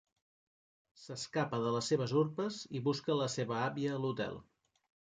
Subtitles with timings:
[1.01, 4.45] S'escapa de les seves urpes i busca la seva àvia a l'hotel.